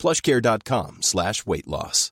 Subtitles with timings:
[0.00, 2.10] plushcare.com slash weight loss.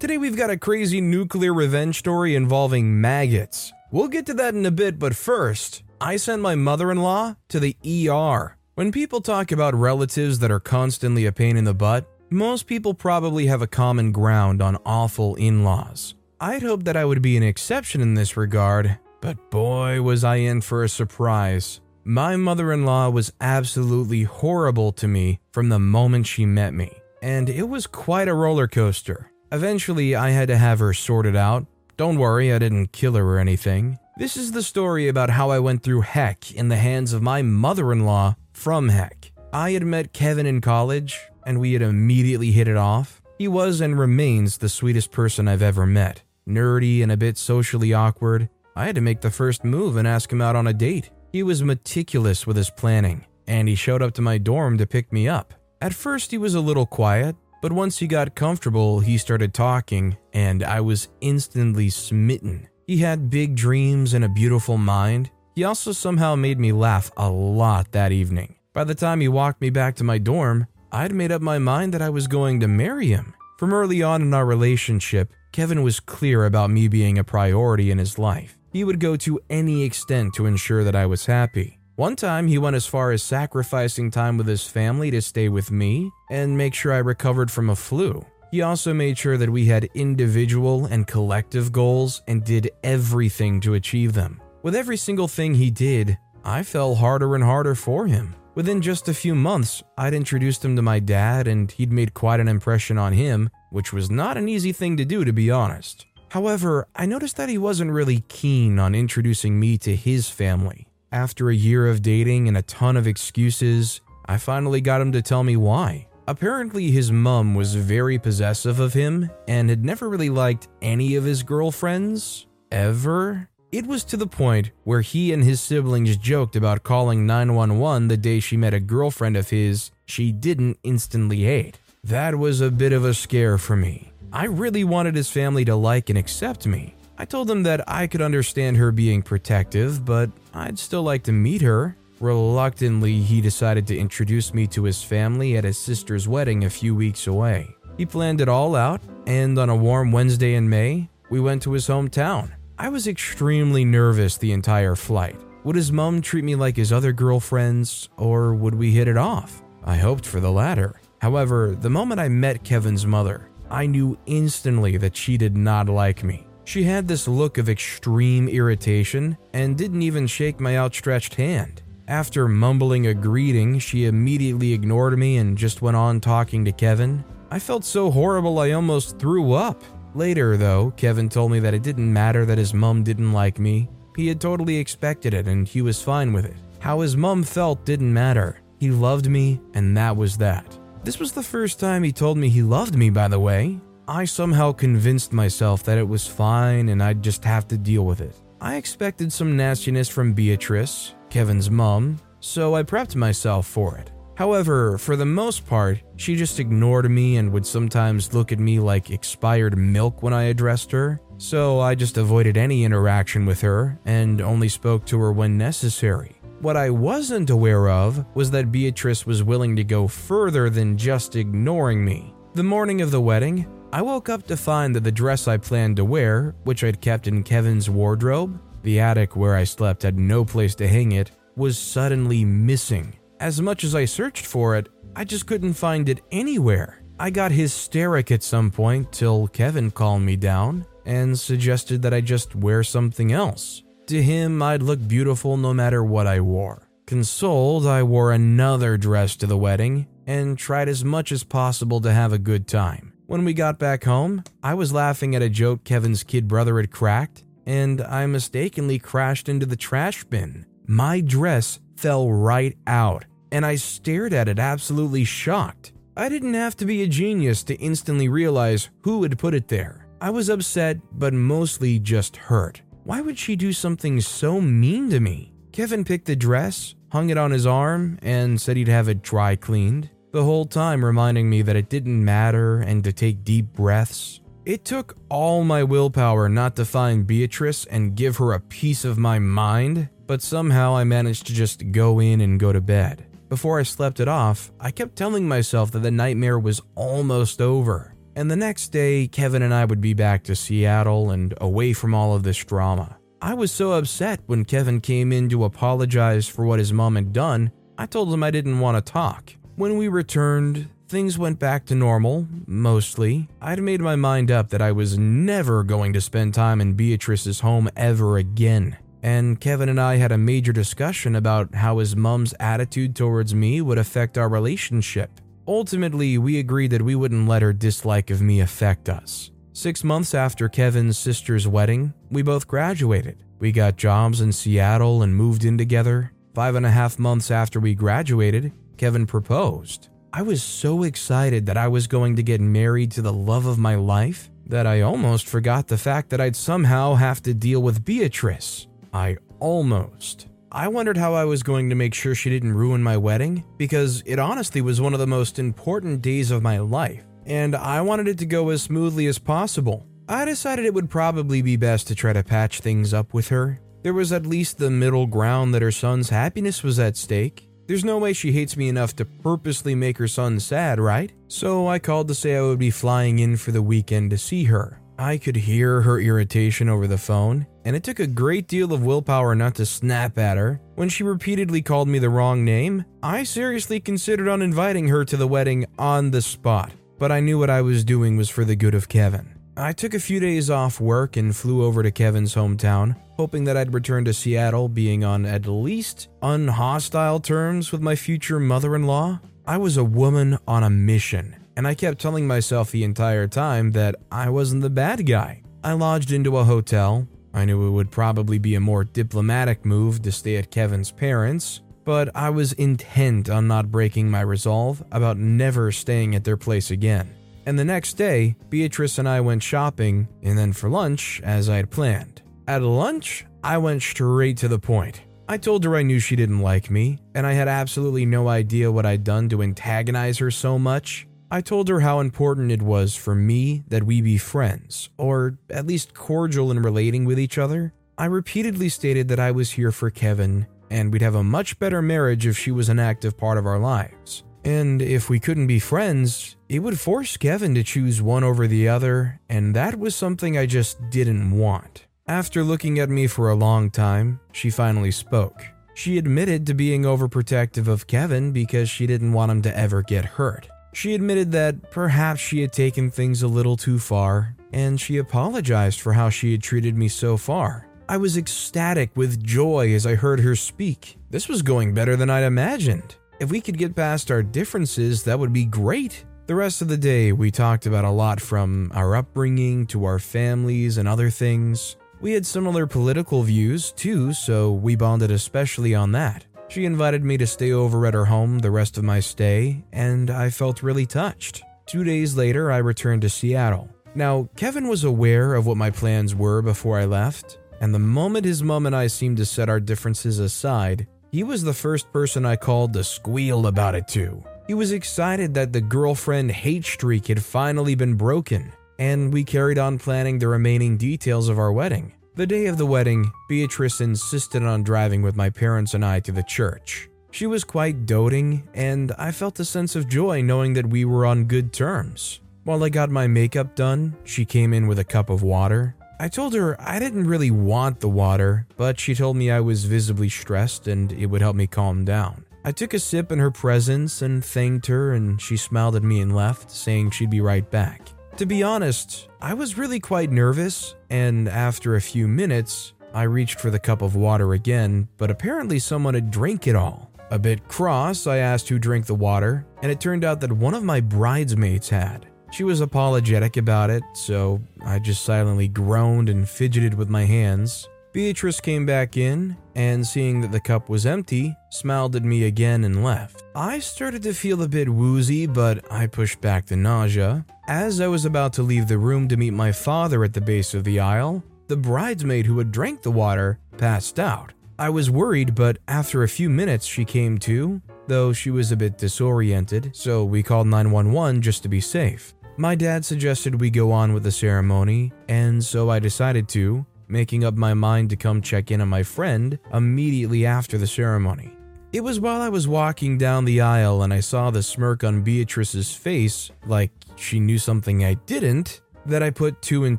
[0.00, 3.72] Today we've got a crazy nuclear revenge story involving maggots.
[3.90, 7.34] We'll get to that in a bit, but first, I sent my mother in law
[7.48, 8.56] to the ER.
[8.76, 12.94] When people talk about relatives that are constantly a pain in the butt, most people
[12.94, 16.14] probably have a common ground on awful in laws.
[16.40, 20.36] I'd hoped that I would be an exception in this regard, but boy, was I
[20.36, 21.80] in for a surprise.
[22.10, 26.90] My mother in law was absolutely horrible to me from the moment she met me,
[27.20, 29.30] and it was quite a roller coaster.
[29.52, 31.66] Eventually, I had to have her sorted out.
[31.98, 33.98] Don't worry, I didn't kill her or anything.
[34.16, 37.42] This is the story about how I went through heck in the hands of my
[37.42, 39.30] mother in law from heck.
[39.52, 43.20] I had met Kevin in college, and we had immediately hit it off.
[43.36, 46.22] He was and remains the sweetest person I've ever met.
[46.48, 50.32] Nerdy and a bit socially awkward, I had to make the first move and ask
[50.32, 51.10] him out on a date.
[51.30, 55.12] He was meticulous with his planning, and he showed up to my dorm to pick
[55.12, 55.54] me up.
[55.80, 60.16] At first, he was a little quiet, but once he got comfortable, he started talking,
[60.32, 62.68] and I was instantly smitten.
[62.86, 65.30] He had big dreams and a beautiful mind.
[65.54, 68.54] He also somehow made me laugh a lot that evening.
[68.72, 71.92] By the time he walked me back to my dorm, I'd made up my mind
[71.92, 73.34] that I was going to marry him.
[73.58, 77.98] From early on in our relationship, Kevin was clear about me being a priority in
[77.98, 78.58] his life.
[78.72, 81.78] He would go to any extent to ensure that I was happy.
[81.96, 85.72] One time, he went as far as sacrificing time with his family to stay with
[85.72, 88.24] me and make sure I recovered from a flu.
[88.50, 93.74] He also made sure that we had individual and collective goals and did everything to
[93.74, 94.40] achieve them.
[94.62, 98.34] With every single thing he did, I fell harder and harder for him.
[98.58, 102.40] Within just a few months, I'd introduced him to my dad, and he'd made quite
[102.40, 106.06] an impression on him, which was not an easy thing to do, to be honest.
[106.30, 110.88] However, I noticed that he wasn't really keen on introducing me to his family.
[111.12, 115.22] After a year of dating and a ton of excuses, I finally got him to
[115.22, 116.08] tell me why.
[116.26, 121.22] Apparently, his mum was very possessive of him and had never really liked any of
[121.22, 123.48] his girlfriends, ever.
[123.70, 128.16] It was to the point where he and his siblings joked about calling 911 the
[128.16, 131.78] day she met a girlfriend of his she didn't instantly hate.
[132.02, 134.12] That was a bit of a scare for me.
[134.32, 138.06] I really wanted his family to like and accept me, I told them that I
[138.06, 141.96] could understand her being protective, but I'd still like to meet her.
[142.20, 146.94] Reluctantly, he decided to introduce me to his family at his sister's wedding a few
[146.94, 147.74] weeks away.
[147.96, 151.72] He planned it all out, and on a warm Wednesday in May, we went to
[151.72, 152.52] his hometown.
[152.80, 155.34] I was extremely nervous the entire flight.
[155.64, 159.64] Would his mom treat me like his other girlfriends, or would we hit it off?
[159.82, 161.00] I hoped for the latter.
[161.20, 166.22] However, the moment I met Kevin's mother, I knew instantly that she did not like
[166.22, 166.46] me.
[166.64, 171.82] She had this look of extreme irritation and didn't even shake my outstretched hand.
[172.06, 177.24] After mumbling a greeting, she immediately ignored me and just went on talking to Kevin.
[177.50, 179.82] I felt so horrible I almost threw up.
[180.14, 183.88] Later, though, Kevin told me that it didn't matter that his mum didn't like me.
[184.16, 186.56] He had totally expected it and he was fine with it.
[186.80, 188.60] How his mum felt didn't matter.
[188.78, 190.78] He loved me, and that was that.
[191.04, 193.80] This was the first time he told me he loved me, by the way.
[194.06, 198.20] I somehow convinced myself that it was fine and I'd just have to deal with
[198.20, 198.34] it.
[198.60, 204.10] I expected some nastiness from Beatrice, Kevin's mom, so I prepped myself for it.
[204.38, 208.78] However, for the most part, she just ignored me and would sometimes look at me
[208.78, 213.98] like expired milk when I addressed her, so I just avoided any interaction with her
[214.04, 216.36] and only spoke to her when necessary.
[216.60, 221.34] What I wasn't aware of was that Beatrice was willing to go further than just
[221.34, 222.32] ignoring me.
[222.54, 225.96] The morning of the wedding, I woke up to find that the dress I planned
[225.96, 230.44] to wear, which I'd kept in Kevin's wardrobe, the attic where I slept had no
[230.44, 233.18] place to hang it, was suddenly missing.
[233.40, 237.04] As much as I searched for it, I just couldn't find it anywhere.
[237.20, 242.20] I got hysteric at some point till Kevin calmed me down and suggested that I
[242.20, 243.84] just wear something else.
[244.08, 246.88] To him, I'd look beautiful no matter what I wore.
[247.06, 252.12] Consoled, I wore another dress to the wedding and tried as much as possible to
[252.12, 253.12] have a good time.
[253.26, 256.90] When we got back home, I was laughing at a joke Kevin's kid brother had
[256.90, 260.66] cracked, and I mistakenly crashed into the trash bin.
[260.86, 265.92] My dress fell right out, and I stared at it absolutely shocked.
[266.16, 270.06] I didn't have to be a genius to instantly realize who had put it there.
[270.20, 272.82] I was upset, but mostly just hurt.
[273.02, 275.52] Why would she do something so mean to me?
[275.72, 279.56] Kevin picked the dress, hung it on his arm, and said he'd have it dry
[279.56, 284.40] cleaned, the whole time reminding me that it didn't matter and to take deep breaths.
[284.64, 289.18] It took all my willpower not to find Beatrice and give her a piece of
[289.18, 293.26] my mind, but somehow I managed to just go in and go to bed.
[293.48, 298.14] Before I slept it off, I kept telling myself that the nightmare was almost over.
[298.36, 302.14] And the next day, Kevin and I would be back to Seattle and away from
[302.14, 303.16] all of this drama.
[303.40, 307.32] I was so upset when Kevin came in to apologize for what his mom had
[307.32, 309.54] done, I told him I didn't want to talk.
[309.76, 313.48] When we returned, things went back to normal, mostly.
[313.62, 317.60] I'd made my mind up that I was never going to spend time in Beatrice's
[317.60, 322.54] home ever again and Kevin and I had a major discussion about how his mom's
[322.60, 325.30] attitude towards me would affect our relationship.
[325.66, 329.50] Ultimately, we agreed that we wouldn't let her dislike of me affect us.
[329.72, 333.44] Six months after Kevin's sister's wedding, we both graduated.
[333.60, 336.32] We got jobs in Seattle and moved in together.
[336.54, 340.08] Five and a half months after we graduated, Kevin proposed.
[340.32, 343.78] I was so excited that I was going to get married to the love of
[343.78, 348.04] my life that I almost forgot the fact that I'd somehow have to deal with
[348.04, 348.87] Beatrice.
[349.12, 350.48] I almost.
[350.70, 354.22] I wondered how I was going to make sure she didn't ruin my wedding, because
[354.26, 358.28] it honestly was one of the most important days of my life, and I wanted
[358.28, 360.06] it to go as smoothly as possible.
[360.28, 363.80] I decided it would probably be best to try to patch things up with her.
[364.02, 367.68] There was at least the middle ground that her son's happiness was at stake.
[367.86, 371.32] There's no way she hates me enough to purposely make her son sad, right?
[371.48, 374.64] So I called to say I would be flying in for the weekend to see
[374.64, 375.00] her.
[375.18, 379.02] I could hear her irritation over the phone, and it took a great deal of
[379.02, 380.78] willpower not to snap at her.
[380.96, 385.48] When she repeatedly called me the wrong name, I seriously considered uninviting her to the
[385.48, 388.94] wedding on the spot, but I knew what I was doing was for the good
[388.94, 389.58] of Kevin.
[389.74, 393.78] I took a few days off work and flew over to Kevin's hometown, hoping that
[393.78, 399.04] I'd return to Seattle being on at least unhostile terms with my future mother in
[399.04, 399.40] law.
[399.66, 403.92] I was a woman on a mission and I kept telling myself the entire time
[403.92, 405.62] that I wasn't the bad guy.
[405.82, 407.26] I lodged into a hotel.
[407.58, 411.82] I knew it would probably be a more diplomatic move to stay at Kevin's parents',
[412.04, 416.90] but I was intent on not breaking my resolve about never staying at their place
[416.90, 417.34] again.
[417.66, 421.76] And the next day, Beatrice and I went shopping and then for lunch as I
[421.76, 422.40] had planned.
[422.66, 425.20] At lunch, I went straight to the point.
[425.48, 428.90] I told her I knew she didn't like me, and I had absolutely no idea
[428.90, 431.27] what I'd done to antagonize her so much.
[431.50, 435.86] I told her how important it was for me that we be friends, or at
[435.86, 437.94] least cordial in relating with each other.
[438.18, 442.02] I repeatedly stated that I was here for Kevin, and we'd have a much better
[442.02, 444.44] marriage if she was an active part of our lives.
[444.64, 448.88] And if we couldn't be friends, it would force Kevin to choose one over the
[448.88, 452.06] other, and that was something I just didn't want.
[452.26, 455.64] After looking at me for a long time, she finally spoke.
[455.94, 460.26] She admitted to being overprotective of Kevin because she didn't want him to ever get
[460.26, 460.68] hurt.
[460.92, 466.00] She admitted that perhaps she had taken things a little too far, and she apologized
[466.00, 467.86] for how she had treated me so far.
[468.08, 471.18] I was ecstatic with joy as I heard her speak.
[471.30, 473.16] This was going better than I'd imagined.
[473.38, 476.24] If we could get past our differences, that would be great.
[476.46, 480.18] The rest of the day, we talked about a lot from our upbringing to our
[480.18, 481.96] families and other things.
[482.20, 486.46] We had similar political views too, so we bonded especially on that.
[486.68, 490.30] She invited me to stay over at her home the rest of my stay, and
[490.30, 491.62] I felt really touched.
[491.86, 493.88] Two days later, I returned to Seattle.
[494.14, 498.44] Now, Kevin was aware of what my plans were before I left, and the moment
[498.44, 502.44] his mom and I seemed to set our differences aside, he was the first person
[502.44, 504.44] I called to squeal about it to.
[504.66, 509.78] He was excited that the girlfriend hate streak had finally been broken, and we carried
[509.78, 512.12] on planning the remaining details of our wedding.
[512.38, 516.30] The day of the wedding, Beatrice insisted on driving with my parents and I to
[516.30, 517.08] the church.
[517.32, 521.26] She was quite doting, and I felt a sense of joy knowing that we were
[521.26, 522.38] on good terms.
[522.62, 525.96] While I got my makeup done, she came in with a cup of water.
[526.20, 529.86] I told her I didn't really want the water, but she told me I was
[529.86, 532.44] visibly stressed and it would help me calm down.
[532.64, 536.20] I took a sip in her presence and thanked her, and she smiled at me
[536.20, 538.12] and left, saying she'd be right back.
[538.38, 543.58] To be honest, I was really quite nervous, and after a few minutes, I reached
[543.58, 547.10] for the cup of water again, but apparently someone had drank it all.
[547.32, 550.74] A bit cross, I asked who drank the water, and it turned out that one
[550.74, 552.28] of my bridesmaids had.
[552.52, 557.88] She was apologetic about it, so I just silently groaned and fidgeted with my hands.
[558.12, 562.84] Beatrice came back in and, seeing that the cup was empty, smiled at me again
[562.84, 563.42] and left.
[563.56, 567.44] I started to feel a bit woozy, but I pushed back the nausea.
[567.68, 570.72] As I was about to leave the room to meet my father at the base
[570.72, 574.54] of the aisle, the bridesmaid who had drank the water passed out.
[574.78, 578.76] I was worried, but after a few minutes she came to, though she was a
[578.76, 582.32] bit disoriented, so we called 911 just to be safe.
[582.56, 587.44] My dad suggested we go on with the ceremony, and so I decided to, making
[587.44, 591.57] up my mind to come check in on my friend immediately after the ceremony.
[591.90, 595.22] It was while I was walking down the aisle and I saw the smirk on
[595.22, 599.98] Beatrice's face, like she knew something I didn't, that I put two and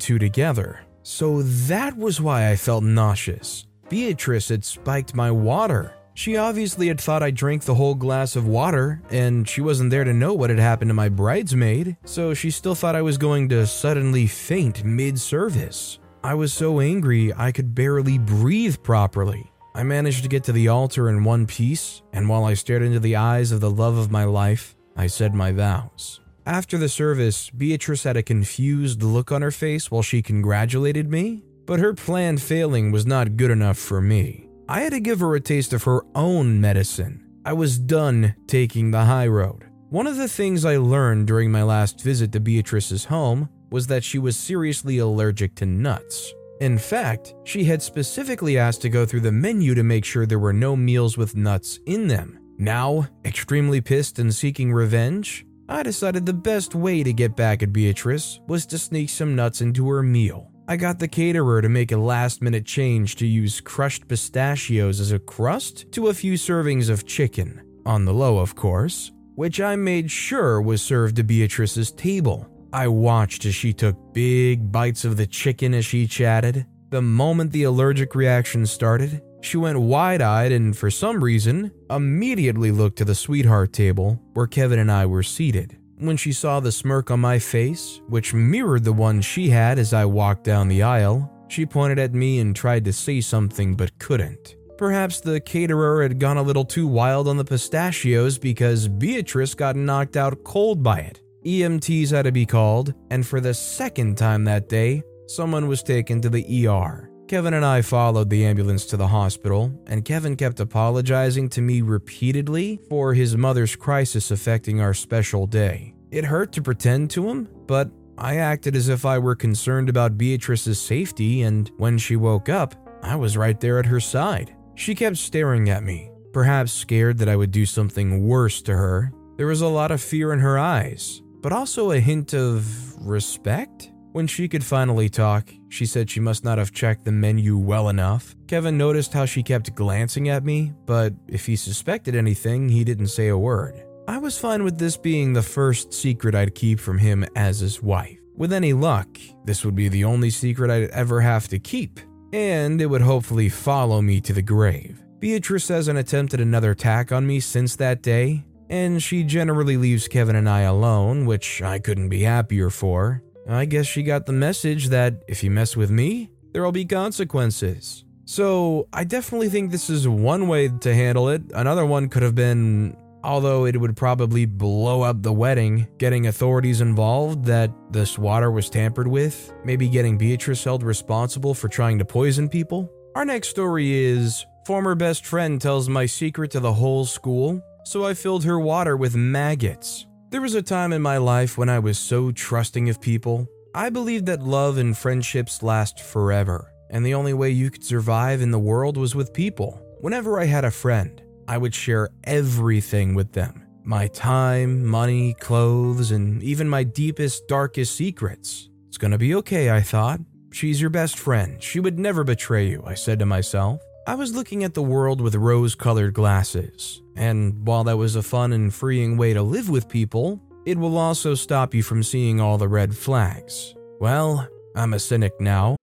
[0.00, 0.82] two together.
[1.02, 3.66] So that was why I felt nauseous.
[3.88, 5.92] Beatrice had spiked my water.
[6.14, 10.04] She obviously had thought I drank the whole glass of water, and she wasn't there
[10.04, 13.48] to know what had happened to my bridesmaid, so she still thought I was going
[13.48, 15.98] to suddenly faint mid service.
[16.22, 19.50] I was so angry I could barely breathe properly.
[19.80, 23.00] I managed to get to the altar in one piece, and while I stared into
[23.00, 26.20] the eyes of the love of my life, I said my vows.
[26.44, 31.44] After the service, Beatrice had a confused look on her face while she congratulated me,
[31.64, 34.50] but her plan failing was not good enough for me.
[34.68, 37.24] I had to give her a taste of her own medicine.
[37.46, 39.64] I was done taking the high road.
[39.88, 44.04] One of the things I learned during my last visit to Beatrice's home was that
[44.04, 46.34] she was seriously allergic to nuts.
[46.60, 50.38] In fact, she had specifically asked to go through the menu to make sure there
[50.38, 52.38] were no meals with nuts in them.
[52.58, 57.72] Now, extremely pissed and seeking revenge, I decided the best way to get back at
[57.72, 60.50] Beatrice was to sneak some nuts into her meal.
[60.68, 65.12] I got the caterer to make a last minute change to use crushed pistachios as
[65.12, 69.76] a crust to a few servings of chicken, on the low, of course, which I
[69.76, 72.49] made sure was served to Beatrice's table.
[72.72, 76.66] I watched as she took big bites of the chicken as she chatted.
[76.90, 82.70] The moment the allergic reaction started, she went wide eyed and, for some reason, immediately
[82.70, 85.78] looked to the sweetheart table where Kevin and I were seated.
[85.98, 89.92] When she saw the smirk on my face, which mirrored the one she had as
[89.92, 93.98] I walked down the aisle, she pointed at me and tried to say something but
[93.98, 94.56] couldn't.
[94.78, 99.76] Perhaps the caterer had gone a little too wild on the pistachios because Beatrice got
[99.76, 101.20] knocked out cold by it.
[101.44, 106.20] EMTs had to be called, and for the second time that day, someone was taken
[106.20, 107.10] to the ER.
[107.28, 111.80] Kevin and I followed the ambulance to the hospital, and Kevin kept apologizing to me
[111.80, 115.94] repeatedly for his mother's crisis affecting our special day.
[116.10, 120.18] It hurt to pretend to him, but I acted as if I were concerned about
[120.18, 124.54] Beatrice's safety, and when she woke up, I was right there at her side.
[124.74, 129.12] She kept staring at me, perhaps scared that I would do something worse to her.
[129.36, 133.92] There was a lot of fear in her eyes, but also a hint of respect?
[134.12, 137.88] When she could finally talk, she said she must not have checked the menu well
[137.88, 138.34] enough.
[138.48, 143.06] Kevin noticed how she kept glancing at me, but if he suspected anything, he didn't
[143.06, 143.80] say a word.
[144.08, 147.80] I was fine with this being the first secret I'd keep from him as his
[147.80, 148.18] wife.
[148.34, 149.06] With any luck,
[149.44, 152.00] this would be the only secret I'd ever have to keep,
[152.32, 155.00] and it would hopefully follow me to the grave.
[155.20, 160.36] Beatrice hasn't attempted another attack on me since that day, and she generally leaves Kevin
[160.36, 163.22] and I alone, which I couldn't be happier for.
[163.46, 168.04] I guess she got the message that if you mess with me, there'll be consequences.
[168.24, 171.42] So, I definitely think this is one way to handle it.
[171.52, 176.80] Another one could have been, although it would probably blow up the wedding, getting authorities
[176.80, 182.04] involved that this water was tampered with, maybe getting Beatrice held responsible for trying to
[182.04, 182.88] poison people.
[183.16, 187.60] Our next story is Former best friend tells my secret to the whole school,
[187.90, 190.06] so I filled her water with maggots.
[190.30, 193.48] There was a time in my life when I was so trusting of people.
[193.74, 198.42] I believed that love and friendships last forever, and the only way you could survive
[198.42, 199.82] in the world was with people.
[199.98, 206.12] Whenever I had a friend, I would share everything with them my time, money, clothes,
[206.12, 208.68] and even my deepest, darkest secrets.
[208.86, 210.20] It's gonna be okay, I thought.
[210.52, 211.60] She's your best friend.
[211.60, 213.80] She would never betray you, I said to myself.
[214.10, 218.24] I was looking at the world with rose colored glasses, and while that was a
[218.24, 222.40] fun and freeing way to live with people, it will also stop you from seeing
[222.40, 223.72] all the red flags.
[224.00, 225.76] Well, I'm a cynic now.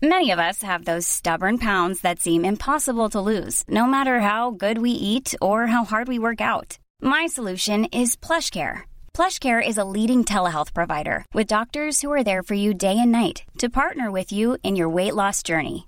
[0.00, 4.52] Many of us have those stubborn pounds that seem impossible to lose, no matter how
[4.52, 6.78] good we eat or how hard we work out.
[7.02, 8.82] My solution is PlushCare.
[9.14, 13.10] PlushCare is a leading telehealth provider with doctors who are there for you day and
[13.10, 15.87] night to partner with you in your weight loss journey.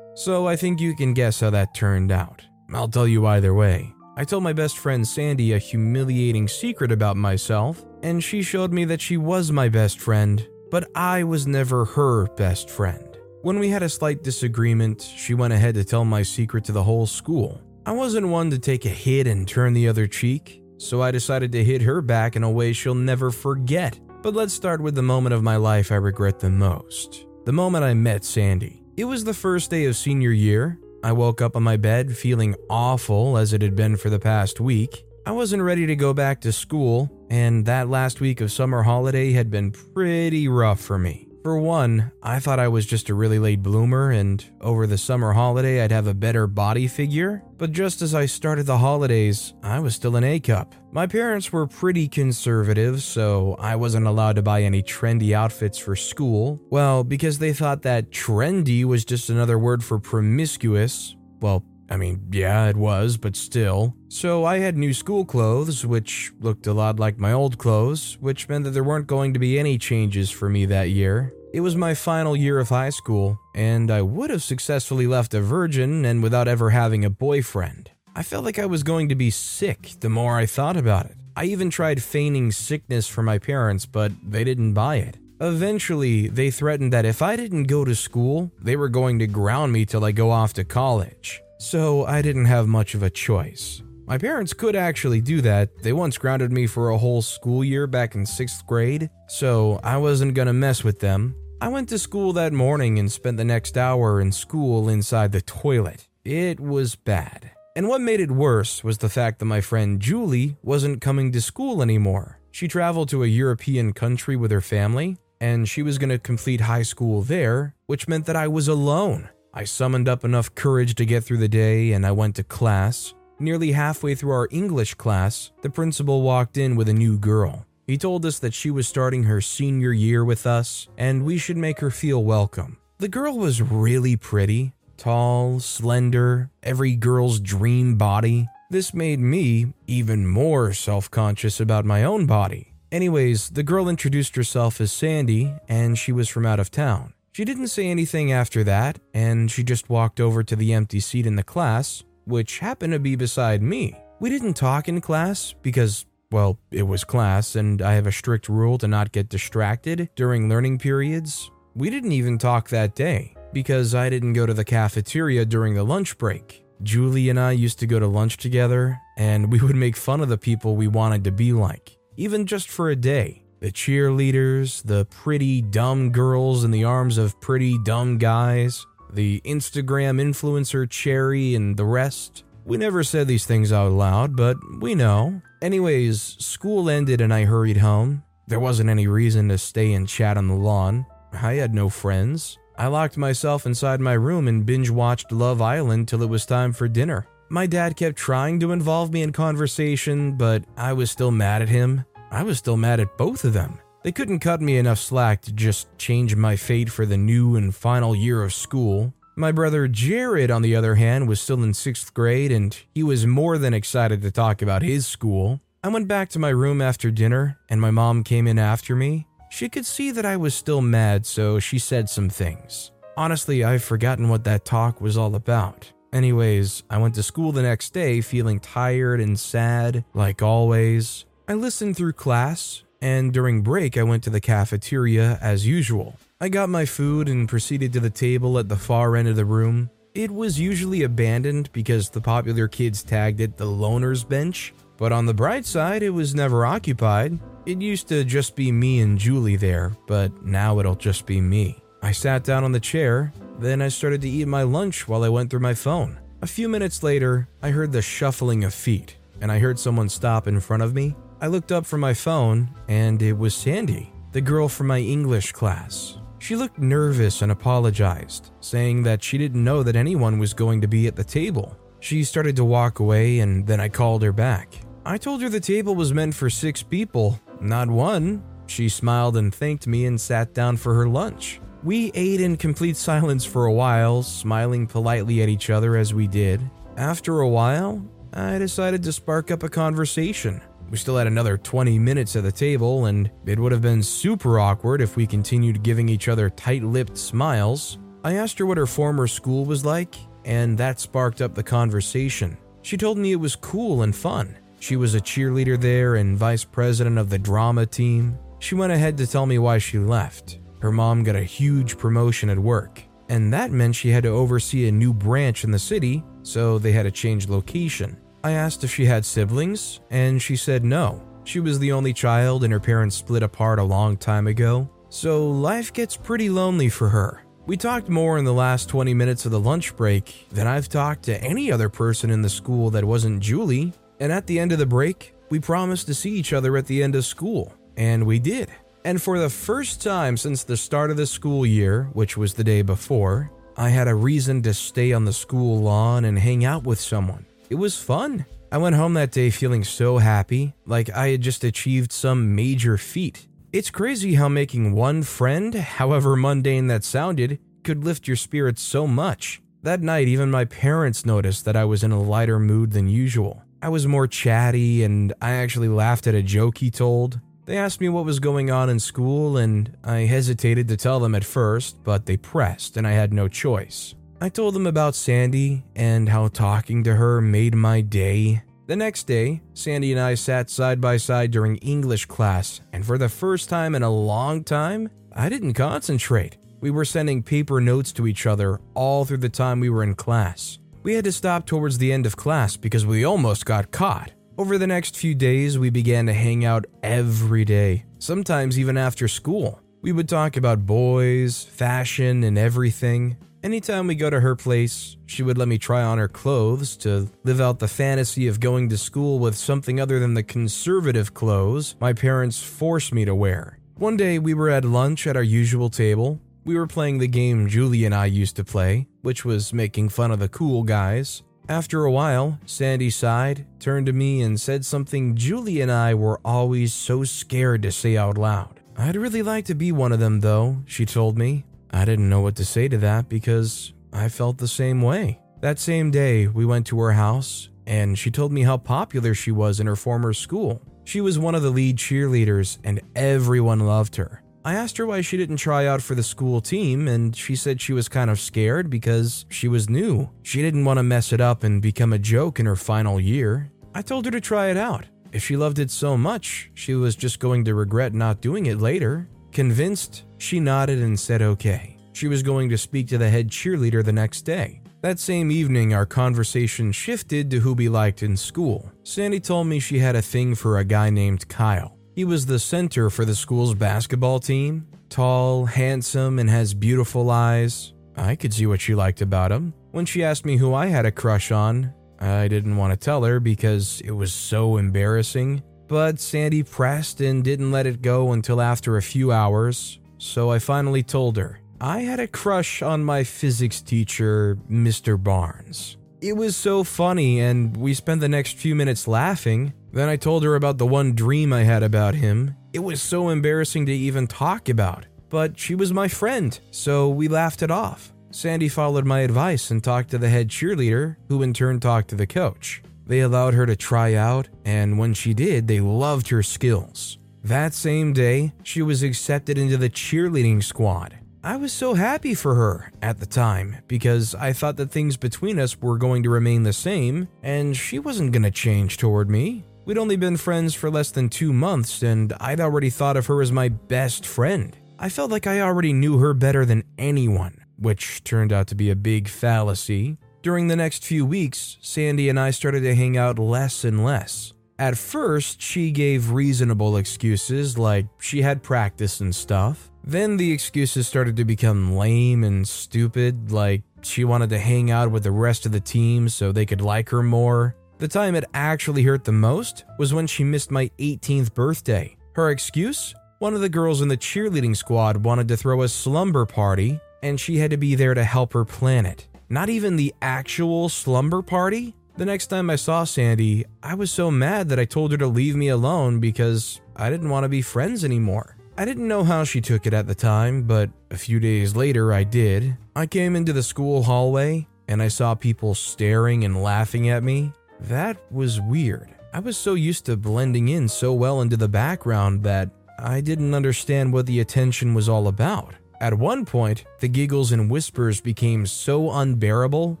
[0.20, 2.44] So I think you can guess how that turned out.
[2.74, 3.94] I'll tell you either way.
[4.18, 8.84] I told my best friend Sandy a humiliating secret about myself, and she showed me
[8.84, 13.16] that she was my best friend, but I was never her best friend.
[13.40, 16.84] When we had a slight disagreement, she went ahead to tell my secret to the
[16.84, 17.62] whole school.
[17.86, 21.50] I wasn't one to take a hit and turn the other cheek, so I decided
[21.52, 23.98] to hit her back in a way she'll never forget.
[24.20, 27.84] But let's start with the moment of my life I regret the most the moment
[27.84, 28.79] I met Sandy.
[29.00, 30.78] It was the first day of senior year.
[31.02, 34.60] I woke up on my bed feeling awful as it had been for the past
[34.60, 35.06] week.
[35.24, 39.32] I wasn't ready to go back to school, and that last week of summer holiday
[39.32, 41.29] had been pretty rough for me.
[41.42, 45.32] For one, I thought I was just a really late bloomer and over the summer
[45.32, 49.80] holiday I'd have a better body figure, but just as I started the holidays, I
[49.80, 50.74] was still an A cup.
[50.92, 55.96] My parents were pretty conservative, so I wasn't allowed to buy any trendy outfits for
[55.96, 56.60] school.
[56.68, 61.16] Well, because they thought that trendy was just another word for promiscuous.
[61.40, 63.96] Well, I mean, yeah, it was, but still.
[64.08, 68.48] So I had new school clothes, which looked a lot like my old clothes, which
[68.48, 71.34] meant that there weren't going to be any changes for me that year.
[71.52, 75.40] It was my final year of high school, and I would have successfully left a
[75.40, 77.90] virgin and without ever having a boyfriend.
[78.14, 81.16] I felt like I was going to be sick the more I thought about it.
[81.34, 85.16] I even tried feigning sickness for my parents, but they didn't buy it.
[85.40, 89.72] Eventually, they threatened that if I didn't go to school, they were going to ground
[89.72, 91.40] me till I go off to college.
[91.60, 93.82] So I didn't have much of a choice.
[94.06, 95.82] My parents could actually do that.
[95.82, 99.98] They once grounded me for a whole school year back in sixth grade, so I
[99.98, 101.34] wasn't gonna mess with them.
[101.60, 105.42] I went to school that morning and spent the next hour in school inside the
[105.42, 106.08] toilet.
[106.24, 107.50] It was bad.
[107.76, 111.42] And what made it worse was the fact that my friend Julie wasn't coming to
[111.42, 112.38] school anymore.
[112.52, 116.84] She traveled to a European country with her family, and she was gonna complete high
[116.84, 119.28] school there, which meant that I was alone.
[119.52, 123.14] I summoned up enough courage to get through the day and I went to class.
[123.40, 127.66] Nearly halfway through our English class, the principal walked in with a new girl.
[127.86, 131.56] He told us that she was starting her senior year with us and we should
[131.56, 132.78] make her feel welcome.
[132.98, 138.46] The girl was really pretty, tall, slender, every girl's dream body.
[138.70, 142.74] This made me even more self conscious about my own body.
[142.92, 147.14] Anyways, the girl introduced herself as Sandy and she was from out of town.
[147.32, 151.26] She didn't say anything after that, and she just walked over to the empty seat
[151.26, 153.96] in the class, which happened to be beside me.
[154.18, 158.48] We didn't talk in class because, well, it was class, and I have a strict
[158.48, 161.50] rule to not get distracted during learning periods.
[161.76, 165.84] We didn't even talk that day because I didn't go to the cafeteria during the
[165.84, 166.64] lunch break.
[166.82, 170.28] Julie and I used to go to lunch together, and we would make fun of
[170.28, 173.44] the people we wanted to be like, even just for a day.
[173.60, 180.18] The cheerleaders, the pretty dumb girls in the arms of pretty dumb guys, the Instagram
[180.18, 182.44] influencer Cherry, and the rest.
[182.64, 185.42] We never said these things out loud, but we know.
[185.60, 188.22] Anyways, school ended and I hurried home.
[188.46, 191.04] There wasn't any reason to stay and chat on the lawn.
[191.32, 192.58] I had no friends.
[192.78, 196.72] I locked myself inside my room and binge watched Love Island till it was time
[196.72, 197.26] for dinner.
[197.50, 201.68] My dad kept trying to involve me in conversation, but I was still mad at
[201.68, 202.04] him.
[202.30, 203.78] I was still mad at both of them.
[204.02, 207.74] They couldn't cut me enough slack to just change my fate for the new and
[207.74, 209.12] final year of school.
[209.36, 213.26] My brother Jared, on the other hand, was still in sixth grade and he was
[213.26, 215.60] more than excited to talk about his school.
[215.82, 219.26] I went back to my room after dinner and my mom came in after me.
[219.50, 222.92] She could see that I was still mad, so she said some things.
[223.16, 225.92] Honestly, I've forgotten what that talk was all about.
[226.12, 231.24] Anyways, I went to school the next day feeling tired and sad, like always.
[231.50, 236.14] I listened through class, and during break, I went to the cafeteria as usual.
[236.40, 239.44] I got my food and proceeded to the table at the far end of the
[239.44, 239.90] room.
[240.14, 245.26] It was usually abandoned because the popular kids tagged it the loner's bench, but on
[245.26, 247.36] the bright side, it was never occupied.
[247.66, 251.82] It used to just be me and Julie there, but now it'll just be me.
[252.00, 255.28] I sat down on the chair, then I started to eat my lunch while I
[255.28, 256.16] went through my phone.
[256.42, 260.46] A few minutes later, I heard the shuffling of feet, and I heard someone stop
[260.46, 261.16] in front of me.
[261.42, 265.52] I looked up from my phone, and it was Sandy, the girl from my English
[265.52, 266.18] class.
[266.38, 270.88] She looked nervous and apologized, saying that she didn't know that anyone was going to
[270.88, 271.74] be at the table.
[272.00, 274.82] She started to walk away, and then I called her back.
[275.06, 278.42] I told her the table was meant for six people, not one.
[278.66, 281.58] She smiled and thanked me and sat down for her lunch.
[281.82, 286.26] We ate in complete silence for a while, smiling politely at each other as we
[286.26, 286.60] did.
[286.98, 290.60] After a while, I decided to spark up a conversation.
[290.90, 294.58] We still had another 20 minutes at the table, and it would have been super
[294.58, 297.98] awkward if we continued giving each other tight lipped smiles.
[298.24, 302.58] I asked her what her former school was like, and that sparked up the conversation.
[302.82, 304.58] She told me it was cool and fun.
[304.80, 308.36] She was a cheerleader there and vice president of the drama team.
[308.58, 310.58] She went ahead to tell me why she left.
[310.80, 314.88] Her mom got a huge promotion at work, and that meant she had to oversee
[314.88, 318.16] a new branch in the city, so they had to change location.
[318.42, 321.22] I asked if she had siblings, and she said no.
[321.44, 325.50] She was the only child, and her parents split apart a long time ago, so
[325.50, 327.42] life gets pretty lonely for her.
[327.66, 331.24] We talked more in the last 20 minutes of the lunch break than I've talked
[331.24, 334.78] to any other person in the school that wasn't Julie, and at the end of
[334.78, 338.38] the break, we promised to see each other at the end of school, and we
[338.38, 338.70] did.
[339.04, 342.64] And for the first time since the start of the school year, which was the
[342.64, 346.84] day before, I had a reason to stay on the school lawn and hang out
[346.84, 347.46] with someone.
[347.70, 348.46] It was fun.
[348.72, 352.98] I went home that day feeling so happy, like I had just achieved some major
[352.98, 353.46] feat.
[353.72, 359.06] It's crazy how making one friend, however mundane that sounded, could lift your spirits so
[359.06, 359.62] much.
[359.84, 363.62] That night, even my parents noticed that I was in a lighter mood than usual.
[363.80, 367.38] I was more chatty, and I actually laughed at a joke he told.
[367.66, 371.36] They asked me what was going on in school, and I hesitated to tell them
[371.36, 374.16] at first, but they pressed, and I had no choice.
[374.42, 378.62] I told them about Sandy and how talking to her made my day.
[378.86, 383.18] The next day, Sandy and I sat side by side during English class, and for
[383.18, 386.56] the first time in a long time, I didn't concentrate.
[386.80, 390.14] We were sending paper notes to each other all through the time we were in
[390.14, 390.78] class.
[391.02, 394.32] We had to stop towards the end of class because we almost got caught.
[394.56, 399.28] Over the next few days, we began to hang out every day, sometimes even after
[399.28, 399.82] school.
[400.00, 403.36] We would talk about boys, fashion, and everything.
[403.62, 407.28] Anytime we go to her place, she would let me try on her clothes to
[407.44, 411.94] live out the fantasy of going to school with something other than the conservative clothes
[412.00, 413.78] my parents forced me to wear.
[413.96, 416.40] One day, we were at lunch at our usual table.
[416.64, 420.30] We were playing the game Julie and I used to play, which was making fun
[420.30, 421.42] of the cool guys.
[421.68, 426.40] After a while, Sandy sighed, turned to me, and said something Julie and I were
[426.46, 428.80] always so scared to say out loud.
[428.96, 431.64] I'd really like to be one of them, though, she told me.
[431.92, 435.40] I didn't know what to say to that because I felt the same way.
[435.60, 439.50] That same day, we went to her house, and she told me how popular she
[439.52, 440.80] was in her former school.
[441.04, 444.42] She was one of the lead cheerleaders, and everyone loved her.
[444.64, 447.80] I asked her why she didn't try out for the school team, and she said
[447.80, 450.30] she was kind of scared because she was new.
[450.42, 453.72] She didn't want to mess it up and become a joke in her final year.
[453.94, 455.06] I told her to try it out.
[455.32, 458.78] If she loved it so much, she was just going to regret not doing it
[458.78, 459.28] later.
[459.52, 461.96] Convinced, she nodded and said okay.
[462.12, 464.80] She was going to speak to the head cheerleader the next day.
[465.02, 468.92] That same evening, our conversation shifted to who we liked in school.
[469.02, 471.96] Sandy told me she had a thing for a guy named Kyle.
[472.14, 474.86] He was the center for the school's basketball team.
[475.08, 477.94] Tall, handsome, and has beautiful eyes.
[478.16, 479.72] I could see what she liked about him.
[479.92, 483.24] When she asked me who I had a crush on, I didn't want to tell
[483.24, 485.62] her because it was so embarrassing.
[485.90, 490.60] But Sandy pressed and didn't let it go until after a few hours, so I
[490.60, 491.58] finally told her.
[491.80, 495.20] I had a crush on my physics teacher, Mr.
[495.20, 495.96] Barnes.
[496.20, 499.72] It was so funny, and we spent the next few minutes laughing.
[499.92, 502.54] Then I told her about the one dream I had about him.
[502.72, 507.26] It was so embarrassing to even talk about, but she was my friend, so we
[507.26, 508.12] laughed it off.
[508.30, 512.14] Sandy followed my advice and talked to the head cheerleader, who in turn talked to
[512.14, 512.80] the coach.
[513.10, 517.18] They allowed her to try out, and when she did, they loved her skills.
[517.42, 521.18] That same day, she was accepted into the cheerleading squad.
[521.42, 525.58] I was so happy for her at the time because I thought that things between
[525.58, 529.64] us were going to remain the same and she wasn't going to change toward me.
[529.86, 533.42] We'd only been friends for less than two months and I'd already thought of her
[533.42, 534.76] as my best friend.
[535.00, 538.88] I felt like I already knew her better than anyone, which turned out to be
[538.88, 540.16] a big fallacy.
[540.42, 544.54] During the next few weeks, Sandy and I started to hang out less and less.
[544.78, 549.90] At first, she gave reasonable excuses like she had practice and stuff.
[550.02, 555.10] Then the excuses started to become lame and stupid, like she wanted to hang out
[555.10, 557.76] with the rest of the team so they could like her more.
[557.98, 562.16] The time it actually hurt the most was when she missed my 18th birthday.
[562.32, 563.14] Her excuse?
[563.40, 567.38] One of the girls in the cheerleading squad wanted to throw a slumber party, and
[567.38, 569.26] she had to be there to help her plan it.
[569.52, 571.96] Not even the actual slumber party?
[572.16, 575.26] The next time I saw Sandy, I was so mad that I told her to
[575.26, 578.56] leave me alone because I didn't want to be friends anymore.
[578.78, 582.12] I didn't know how she took it at the time, but a few days later
[582.12, 582.76] I did.
[582.94, 587.52] I came into the school hallway and I saw people staring and laughing at me.
[587.80, 589.12] That was weird.
[589.34, 593.54] I was so used to blending in so well into the background that I didn't
[593.54, 595.74] understand what the attention was all about.
[596.00, 600.00] At one point, the giggles and whispers became so unbearable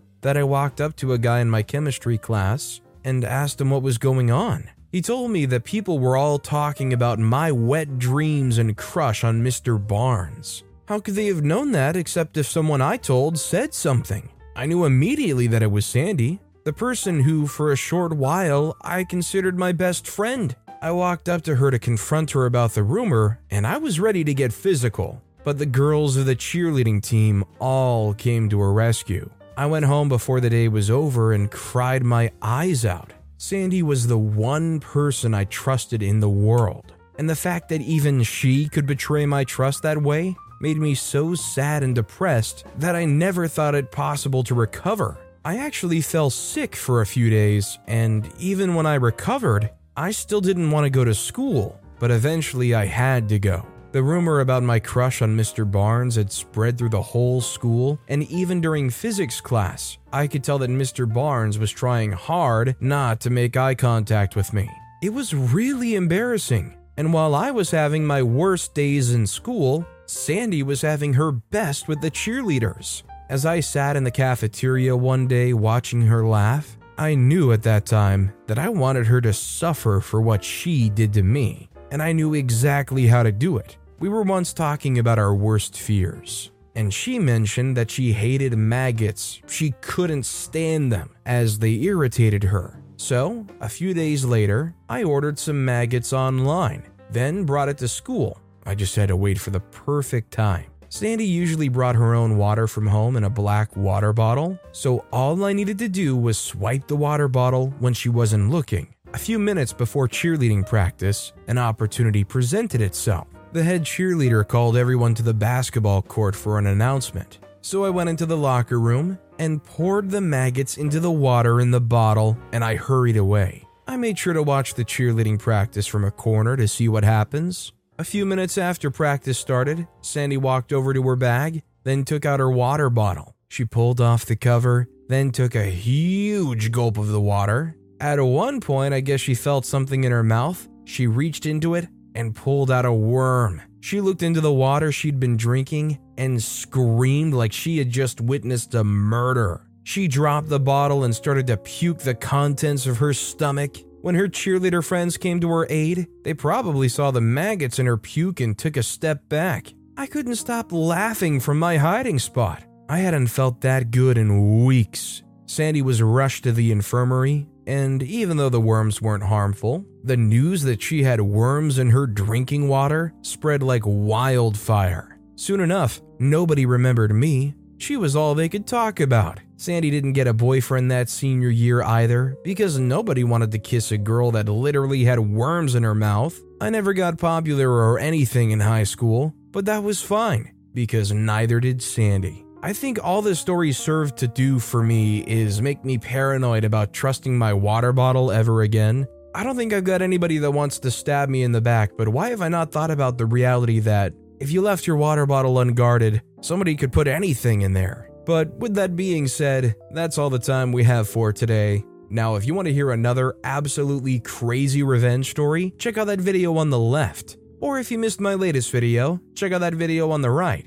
[0.22, 3.82] that I walked up to a guy in my chemistry class and asked him what
[3.82, 4.70] was going on.
[4.90, 9.44] He told me that people were all talking about my wet dreams and crush on
[9.44, 9.78] Mr.
[9.78, 10.64] Barnes.
[10.88, 14.30] How could they have known that except if someone I told said something?
[14.56, 19.04] I knew immediately that it was Sandy, the person who, for a short while, I
[19.04, 20.56] considered my best friend.
[20.82, 24.24] I walked up to her to confront her about the rumor, and I was ready
[24.24, 25.22] to get physical.
[25.44, 29.30] But the girls of the cheerleading team all came to her rescue.
[29.56, 33.12] I went home before the day was over and cried my eyes out.
[33.38, 36.92] Sandy was the one person I trusted in the world.
[37.18, 41.34] And the fact that even she could betray my trust that way made me so
[41.34, 45.18] sad and depressed that I never thought it possible to recover.
[45.44, 50.42] I actually fell sick for a few days, and even when I recovered, I still
[50.42, 53.66] didn't want to go to school, but eventually I had to go.
[53.92, 55.68] The rumor about my crush on Mr.
[55.68, 60.58] Barnes had spread through the whole school, and even during physics class, I could tell
[60.58, 61.12] that Mr.
[61.12, 64.70] Barnes was trying hard not to make eye contact with me.
[65.02, 70.62] It was really embarrassing, and while I was having my worst days in school, Sandy
[70.62, 73.02] was having her best with the cheerleaders.
[73.28, 77.86] As I sat in the cafeteria one day watching her laugh, I knew at that
[77.86, 82.12] time that I wanted her to suffer for what she did to me, and I
[82.12, 83.78] knew exactly how to do it.
[84.00, 89.42] We were once talking about our worst fears, and she mentioned that she hated maggots.
[89.46, 92.82] She couldn't stand them as they irritated her.
[92.96, 98.40] So, a few days later, I ordered some maggots online, then brought it to school.
[98.64, 100.64] I just had to wait for the perfect time.
[100.88, 105.44] Sandy usually brought her own water from home in a black water bottle, so all
[105.44, 108.94] I needed to do was swipe the water bottle when she wasn't looking.
[109.12, 113.26] A few minutes before cheerleading practice, an opportunity presented itself.
[113.52, 117.40] The head cheerleader called everyone to the basketball court for an announcement.
[117.62, 121.72] So I went into the locker room and poured the maggots into the water in
[121.72, 123.66] the bottle, and I hurried away.
[123.88, 127.72] I made sure to watch the cheerleading practice from a corner to see what happens.
[127.98, 132.38] A few minutes after practice started, Sandy walked over to her bag, then took out
[132.38, 133.34] her water bottle.
[133.48, 137.74] She pulled off the cover, then took a huge gulp of the water.
[138.00, 140.68] At one point, I guess she felt something in her mouth.
[140.84, 143.62] She reached into it and pulled out a worm.
[143.80, 148.74] She looked into the water she'd been drinking and screamed like she had just witnessed
[148.74, 149.66] a murder.
[149.84, 153.78] She dropped the bottle and started to puke the contents of her stomach.
[154.02, 157.96] When her cheerleader friends came to her aid, they probably saw the maggots in her
[157.96, 159.72] puke and took a step back.
[159.96, 162.64] I couldn't stop laughing from my hiding spot.
[162.88, 165.22] I hadn't felt that good in weeks.
[165.46, 170.62] Sandy was rushed to the infirmary, and even though the worms weren't harmful, the news
[170.62, 175.18] that she had worms in her drinking water spread like wildfire.
[175.36, 177.54] Soon enough, nobody remembered me.
[177.78, 179.40] She was all they could talk about.
[179.56, 183.98] Sandy didn't get a boyfriend that senior year either, because nobody wanted to kiss a
[183.98, 186.38] girl that literally had worms in her mouth.
[186.60, 191.58] I never got popular or anything in high school, but that was fine, because neither
[191.60, 192.44] did Sandy.
[192.62, 196.92] I think all this story served to do for me is make me paranoid about
[196.92, 199.06] trusting my water bottle ever again.
[199.34, 202.08] I don't think I've got anybody that wants to stab me in the back, but
[202.08, 205.58] why have I not thought about the reality that if you left your water bottle
[205.58, 208.10] unguarded, somebody could put anything in there?
[208.26, 211.82] But with that being said, that's all the time we have for today.
[212.10, 216.58] Now, if you want to hear another absolutely crazy revenge story, check out that video
[216.58, 217.38] on the left.
[217.60, 220.66] Or if you missed my latest video, check out that video on the right.